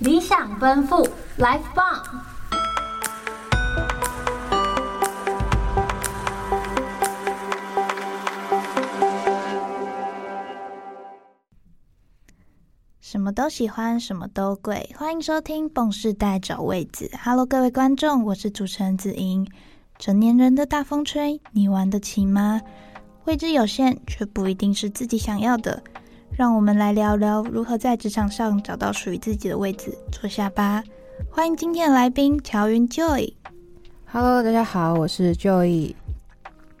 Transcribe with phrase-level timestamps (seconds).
[0.00, 2.04] 理想奔赴，Life 棒！
[13.00, 14.94] 什么都喜欢，什么都贵。
[14.96, 17.10] 欢迎收听《蹦世代找位子》。
[17.24, 19.50] Hello，各位观众，我是主持人子莹。
[19.98, 22.62] 成年人的大风吹，你玩得起吗？
[23.24, 25.82] 位置有限，却不一定是自己想要的。
[26.38, 29.92] 让我们来聊聊如何在职场上找到属于自己的位置。
[30.12, 30.84] 坐下吧。
[31.28, 33.32] 欢迎今天的来宾乔云 Joy。
[34.06, 35.96] Hello，大家好，我是 Joy。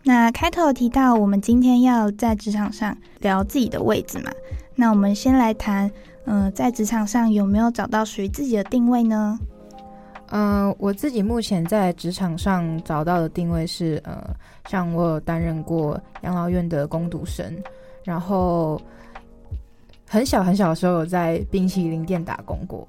[0.04, 4.30] 那开头提到我们今天要在职场上聊自己的位置嘛？
[4.76, 5.90] 那我们先来谈，
[6.26, 9.36] 嗯、呃，在职场上有没有找到属于自己的定位呢？
[10.28, 14.24] 嗯、呃，我自己目前在职场上找到的定位是，呃，
[14.68, 17.52] 像我有担任过养老院的工读生，
[18.04, 18.80] 然后。
[20.08, 22.86] 很小很小的时候，有在冰淇淋店打工过。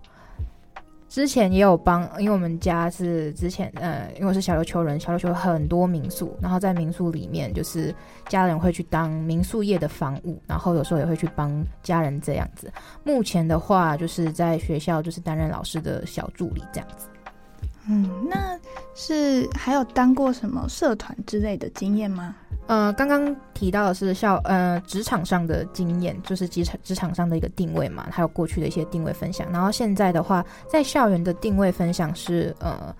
[1.10, 7.94] 之前也有帮，因为我们家是之前，呃，因为我是小琉球人，小琉球很多民宿，然后在民宿里面，就是
[8.28, 12.72] 家人会去当民宿业的房务，然后有时候也会去帮家人这样子。
[13.04, 17.08] 目前的话，就是在学校就是担任老师的小助理这样子。
[17.88, 18.56] 嗯，那
[18.94, 22.36] 是还有当过什么社团之类的经验吗？
[22.70, 29.52] 呃，刚刚提到的是校呃职场上的经验，就是职场职场上的一个定位嘛，还有过去的一些定位分享。
[29.52, 32.96] 然后现在的话，在校园的定位分享是呃，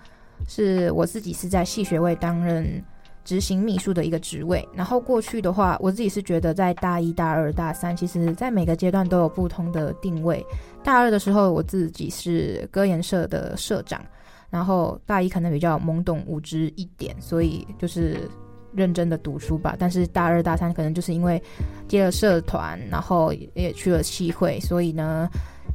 [0.48, 2.82] 是我自己是在系学位担任
[3.24, 4.68] 执行秘书的一个职位。
[4.74, 10.44] 然后过去的话，我自己是觉得在大一、大二、大三，其实在每个阶段都有不同的定位。
[10.82, 14.04] 大二的时候，我自己是歌研社的社长，
[14.50, 18.28] 然后大一可能比较懵懂无知一点，所以就是。
[18.74, 21.42] 认真的读书吧，但是大二大三可能就是因为
[21.88, 25.28] 接了社团，然后也去了系会，所以呢，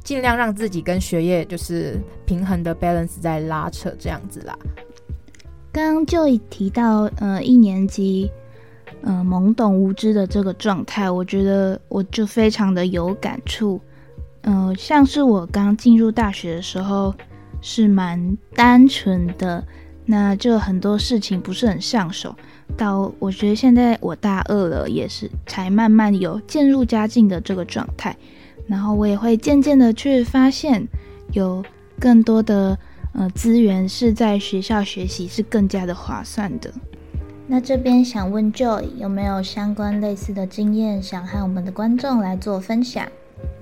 [0.04, 4.58] 尽量让自己跟学业就是平衡的 balance 在拉扯这样子啦。
[5.72, 8.32] 刚刚就提到，呃，一年级，
[9.02, 13.80] 呃，懵懂无知的这个状态，我觉得我就非常的有感触。
[14.44, 17.14] 呃，像是我刚进入大学的时候，
[17.61, 19.61] 是蛮单纯的，
[20.05, 22.36] 那就很多事情不是很上手。
[22.77, 28.16] 到我觉得现在我大二了，也是才慢慢有渐入佳境的这个状态，
[28.67, 30.86] 然后我也会渐渐的去发现，
[31.32, 31.64] 有
[31.99, 32.77] 更多的
[33.14, 36.72] 呃资源是在学校学习是更加的划算的。
[37.48, 43.08] 那这边想问 Joy 有没有相关类似的经验，想和我们的观众来做分享？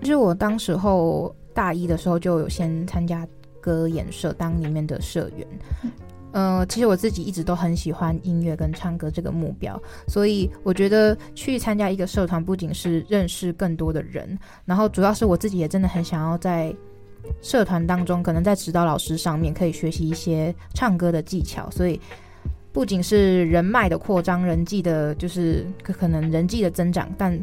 [0.02, 3.28] 就是我当时候大一的时候就有先参加
[3.60, 5.46] 歌演社当里面的社员。
[6.34, 16.76] 嗯呃，其实我自己一直都很喜欢音乐跟唱歌这个目标，所以我觉得去参加一个社团，不仅是认识更多的人，然后主要是我自己也真的很想要在
[17.42, 22.00] 社团当中，可能在指导老师上面可以学习一些唱歌的技巧，所以
[22.72, 27.40] 不仅是人脉的扩张，人际的，就是可能人际的增长，但。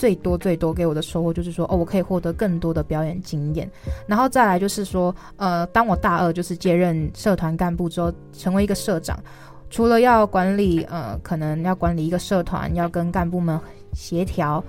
[0.00, 3.70] 最多最多给我的收获就是说，哦，我可以获得更多的表演经验，
[4.06, 9.22] 然后再来就是说，呃，当我大二就是接任社团干部之后，成为一个社长，
[9.68, 13.60] 除了要管理，呃，可能要管理一个社团，要跟干部们
[13.92, 14.64] 协调，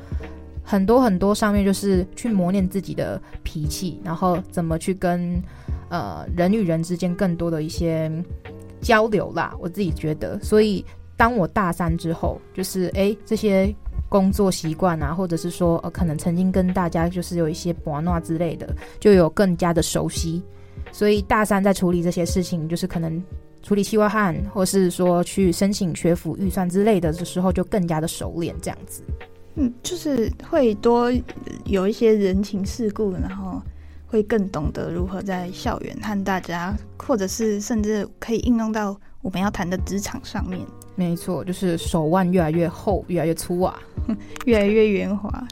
[0.66, 5.42] 很多很多上面就是去磨练自己的脾气，然后怎么去跟
[5.88, 8.12] 呃人与人之间更多的一些
[8.82, 10.84] 交流啦，我自己觉得，所以
[11.16, 13.74] 当我大三之后，就是诶这些。
[14.12, 18.68] 工作习惯啊，或者是说，呃，可能曾经跟大家就是有一些玩闹之类的，
[19.00, 20.44] 就有更加的熟悉。
[20.92, 23.24] 所以大三在处理这些事情，就是可能
[23.64, 29.02] 处理企划案，或是说去申请学府预算之类的的时候，就更加的熟练这样子。
[29.56, 31.10] 嗯，就是会多
[31.64, 33.62] 有一些人情世故，然后
[34.08, 40.60] 会更懂得如何在校园和大家，或者是甚至可以应用到我们要谈的职场上面。
[41.02, 43.76] 没错，就是手腕越来越厚，越来越粗啊，
[44.46, 45.48] 越来越圆滑。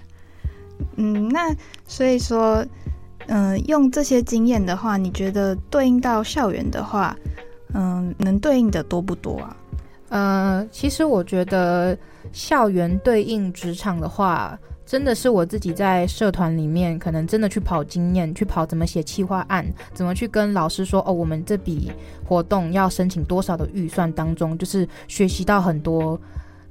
[0.95, 1.55] 嗯，那
[1.87, 2.63] 所以说，
[3.25, 7.17] 嗯、用这些经验的话，你觉得对应到校园的话，
[7.73, 9.57] 嗯、能对应的多不多啊？
[10.09, 11.97] 呃，其实我觉得
[12.31, 14.57] 校园对应职场的话。
[14.85, 21.91] 真的是我自己在社团里面，可能真的去跑经验，去跑怎么写企划案，怎么去跟老师说哦，我们这笔
[22.25, 26.19] 活动要申请多少的预算当中，就是学习到很多，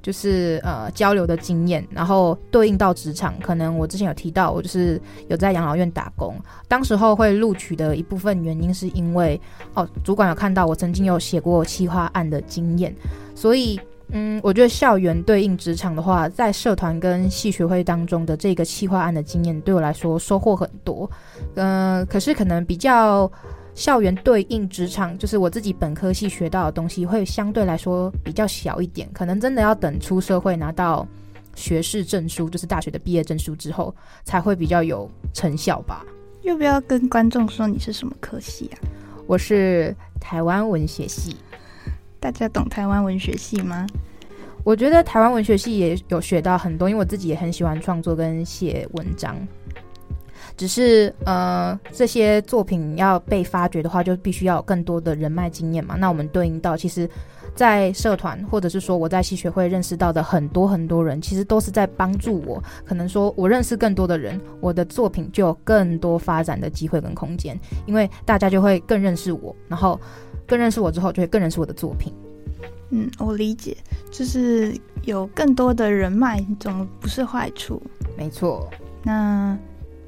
[0.01, 6.35] 就是呃交流的经验，然后对应到职场，可能我之前有提到，我就是有在养老院打工，
[6.67, 9.39] 当时候会录取的一部分原因是因为
[9.75, 12.93] 哦，主管有看到我曾经有写过企划案的经验，
[13.33, 13.79] 所以。
[14.11, 21.09] 嗯，我觉得校园对应职场的话，在社团跟系学会当中的这个企划案的经验，对我来说收获很多。
[21.55, 23.31] 嗯、呃，可是可能比较
[23.75, 29.07] 校园对应职场，就是我自己本科系学到的东西，会相对来说比较小一点。
[29.13, 31.07] 可能真的要等出社会拿到
[31.53, 36.03] 学士证书，就是大学的毕业证书之后，才会比较有成效吧。
[36.41, 38.75] 要不要跟观众说你是什么科系啊？
[39.27, 41.35] 我是台湾文学系。
[42.19, 43.87] 大家懂台湾文学系吗？
[44.65, 49.35] 我觉得台湾文学系也有学到很多，因为我自己也很喜欢创作跟写文章。
[50.59, 55.95] 只是呃，这些作品要被发掘的话，就必须要有更多的人脉经验嘛。
[55.95, 57.09] 那我们对应到，其实，
[57.55, 62.61] 在社团或者是说我在系学会认识到的很多很多人，其实都是在帮助我。
[62.83, 69.97] 可能说我认识更多的人，我的作品就有更多发展的机会跟空间，因为大家就会更认识我，然后。
[70.49, 72.11] 更认识我之后，就会更认识我的作品。
[72.89, 73.77] 嗯，我理解，
[74.09, 77.79] 就是有更多的人脉，总不是坏处。
[78.17, 78.67] 没错。
[79.03, 79.55] 那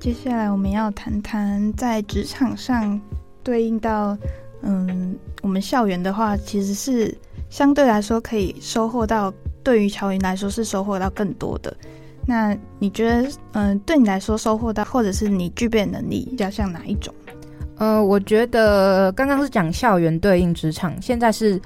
[0.01, 2.99] 接下来我们要谈谈在职场上
[3.43, 4.17] 对应到，
[4.63, 7.15] 嗯，我们校园的话，其实是
[7.51, 9.31] 相对来说可以收获到，
[9.63, 11.71] 对于乔云来说是收获到更多的。
[12.25, 17.13] 那你觉得，嗯，对你来说收获到，或者是你具备能力，比较像哪一种？
[17.77, 21.61] 呃，我觉得刚刚是讲校园对应职场，现在是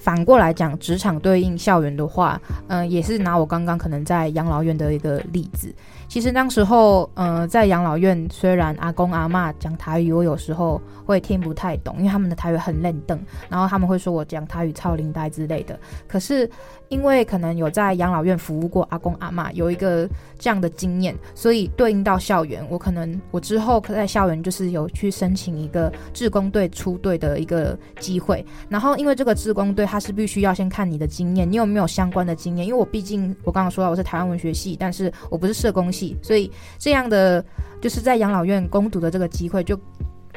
[0.00, 5.72] 反过来讲职场对应校园的话，嗯、也是拿我刚刚可能在养老院的一个例子。
[6.08, 13.16] 其实当时候，呃，在养老院，虽然阿公阿嬷讲台语，我有时候会听不太懂，因为他们的台语很冷淡，
[13.48, 15.78] 然后他们会说我讲台语超灵呆之类的。
[16.08, 16.50] 可是。
[16.90, 20.08] 因为可能有在养老院服务过阿公阿嬷，有一个
[20.40, 28.44] 这样的经验，所以对应到校园，我可能我之后在校园就是有去申请一个志工队出队的一个机会。
[28.68, 32.64] 然后因为这个志工队，他是必须要先看你的经验，你有没有相关的经验？
[32.64, 37.44] 因为我毕竟我刚刚说了我是台湾文学系，但是我不是社工系，所以这样的
[37.80, 39.76] 就是在养老院攻读的这个机会就。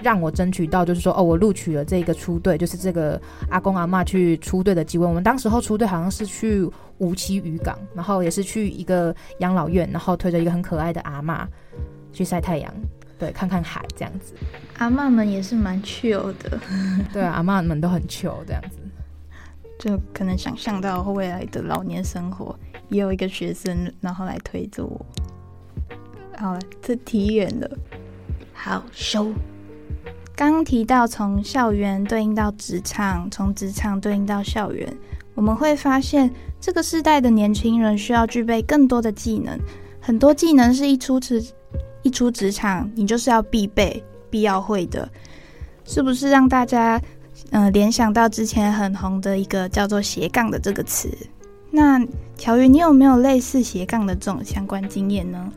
[0.02, 5.06] 让我争取到，就是说，哦，我录取了这个出队，就是这个阿公阿妈去出队的机会。
[5.06, 6.68] 我们当时候出队好像是去
[6.98, 11.48] 无期渔港，然后也是去一个养老院，然后推着一个很可爱的阿妈
[12.12, 12.74] 去晒太阳，
[13.20, 14.34] 对，看看海这样子。
[14.80, 16.60] 阿妈们也是蛮 chill 的，
[17.14, 18.80] 对啊，阿妈们都很 chill 这样子，
[19.80, 22.58] 就可能想象到未来的老年生活，
[22.90, 25.06] 也有一个学生然后来推着我。
[26.38, 27.70] 好了，这题远了，
[28.54, 29.32] 好收。
[30.36, 34.92] 刚提到从校园对应到职场，从职场对应到校园，
[35.36, 39.60] 我们会发现这个世代的年轻人需要具备更多的技能，
[40.02, 41.44] 很多技能是一出职
[42.02, 45.08] 一出职场你就是要必备、必要会的，
[45.86, 47.00] 是不是让大家
[47.52, 51.10] 嗯联想到之前很红的一个叫做斜杠的这个词？
[51.70, 52.00] 那
[52.38, 55.52] 乔云，你有没有类似斜杠的这种相关经验呢？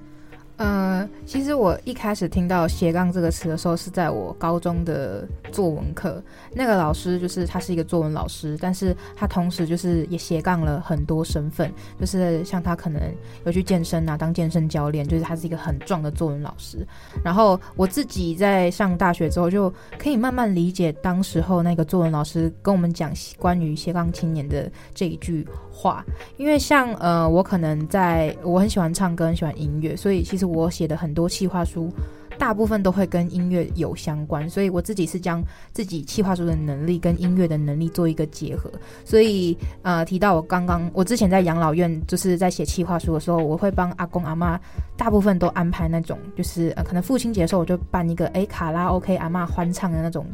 [0.57, 6.23] 呃，其实我一开始听到斜杠这个词的时候，是在我高中的作文课。
[6.55, 11.71] 那个老师就是他是一个作文老师，但是他同时就是也斜杠了很多身份，
[12.01, 13.03] 就是像他可能
[13.45, 16.79] 有去健身啊，当健身教练，就是他是一个很壮的作文老师。
[17.23, 26.03] 然后我自己在上大学之后，就可以慢慢理解当时候那个作文老师跟我们讲关于斜杠青年的这一句话。
[26.39, 30.46] 因为像呃，我可能在我很喜欢唱歌，很喜欢音乐，所以其实。
[30.47, 31.91] 我写的很多企划书，
[32.39, 38.71] 大部分都会跟音乐有相关，所以我自己是将自己企划书的能力跟音乐的能力做一个结合。
[39.05, 44.61] 所以，呃，提到我刚刚，我之前在养老院就是在写企划书的时候，我会帮阿公阿妈，
[44.97, 50.27] 大部分都安排那种，就是呃，可能父亲节的时候，我就办一个诶卡拉 OK 阿妈欢唱的那种。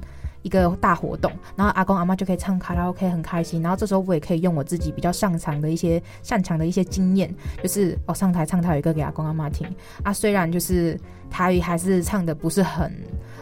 [0.43, 3.63] 一个大活动，然后阿公阿妈就可以唱卡拉 OK，很开心。
[3.63, 9.67] 然后这时候我也可以用我自己比较擅长的一些擅长的一些经验，就是我、哦、上台唱台语歌给阿公阿妈听
[10.03, 10.13] 啊。
[10.13, 10.99] 虽然就是
[11.31, 12.93] 台语还是唱的不是很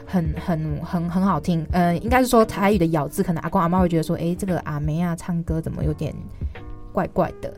[0.07, 6.15] 很很很很好听，呃，应该是说台语的咬字，可能阿公阿妈会觉得说，诶，这个阿梅啊唱歌怎么有点
[6.93, 7.53] 怪怪的，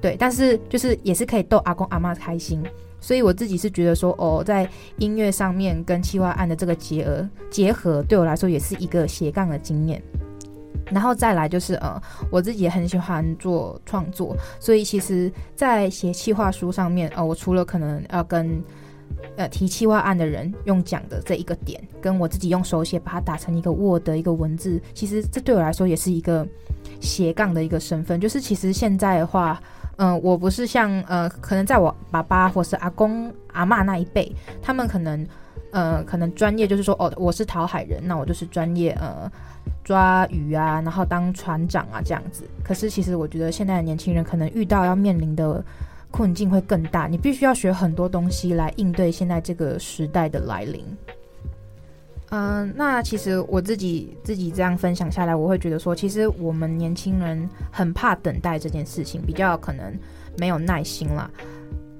[0.00, 0.16] 对。
[0.18, 2.62] 但是就是也是可以逗阿公阿妈开心。
[3.02, 4.66] 所以我自己是觉得说，哦，在
[4.98, 10.00] 音乐上面跟企划案的这个结合结合，对我来说也是一个斜杠的经验。
[10.86, 18.62] 然后再来就是，呃，我自己也很喜欢做创作，所以其实，在写企划书上面，呃，我除了可能要跟
[19.36, 26.46] 呃提企划案的人用讲的这一个点，跟我自己用手写把它打成一个 Word 一个文字，其实这对我来说也是一个
[27.00, 28.20] 斜杠的一个身份。
[28.20, 29.60] 就是其实现在的话。
[29.96, 34.30] 嗯、我不是像呃，可能在我爸爸或是阿公阿嬷那一辈，
[34.60, 35.26] 他们可能
[35.70, 39.30] 呃，可能专业就是说，哦，我是讨海人，那我就是专业呃，
[39.84, 42.44] 抓鱼啊，然后当船长啊这样子。
[42.64, 45.64] 可是其实我觉得现在的年轻人可能遇到要面临的
[46.10, 50.84] 困境会更大，你必须要学很多东西来应对现在这个时代的来临。
[52.34, 59.94] 嗯、那其实我自己自己这样分享下来，我会觉得说，其实我们年轻人很怕等待这件事情，比较可能
[60.38, 61.30] 没有耐心啦。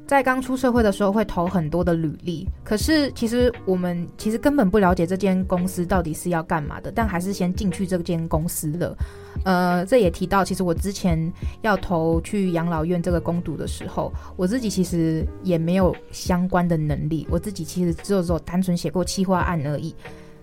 [0.06, 8.96] 在刚出社会的时候会投很多的履历，可是其实我们其实根本不了解这间公司到底是要干嘛的，但还是先进去这间公司了。
[9.44, 19.94] 呃，这也提到，其实我之前要投去养老院这个工读的时候，我自己其实也没有相关的能力，我自己其实只有说单纯写过企划案而已。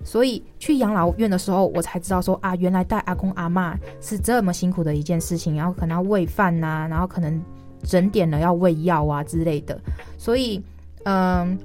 [0.04, 7.42] 所以去养老院的时候，我才知道说啊，原来带阿公阿嬷是这么辛苦的一件事情，然后可能要喂饭呐，然后可能。
[7.82, 9.80] 整点了要喂药啊之类的，
[10.18, 10.62] 所以
[11.06, 11.58] 嗯，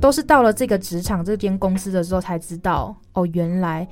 [0.00, 3.86] 都是到了这个职场这间公司的时候才知道哦，原来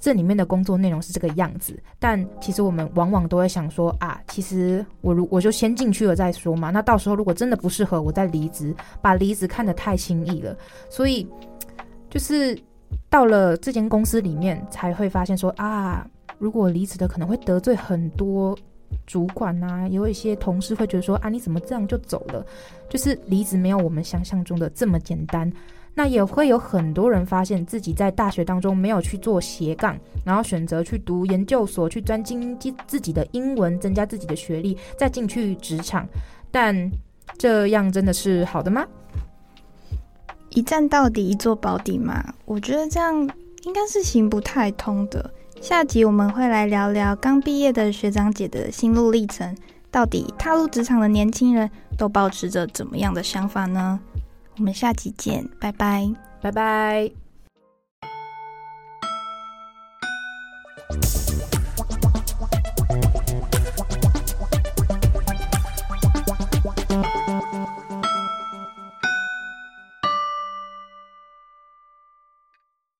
[0.00, 1.78] 这里面的工作内容是这个样子。
[1.98, 6.70] 但其实我们往往都会想说啊，其实我如我就先进去了再说嘛。
[6.70, 10.56] 那到时候如果真的不适合，我再离职，把离职看得太轻易了。
[10.88, 11.28] 所以
[12.08, 12.58] 就是
[13.08, 16.06] 到了这间公司里面才会发现说啊，
[16.38, 18.56] 如果离职的可能会得罪很多。
[19.06, 22.46] 主管啊，有一些同事会觉得说啊，你怎么这样就走了？
[22.88, 25.52] 就是离职没有我们想象中的这么简单。
[25.94, 36.08] 那也会有很多人发现自己在大学当中没有去做斜杠，然后选择去读研究所，去专精自己的英文，增加自己的学历，再进去职场。
[36.52, 36.90] 但
[37.36, 38.86] 这样真的是好的吗？
[40.54, 42.24] 一站到底，一座保底嘛？
[42.44, 43.14] 我觉得这样
[43.64, 45.30] 应该是行不太通的。
[45.60, 49.56] 下集我们会来聊聊刚毕业的学长姐的心路历程，
[49.90, 53.98] 到底踏入职场的年轻人都保持着怎么样的想法呢？
[54.58, 57.23] 我们下集见，拜拜，拜拜。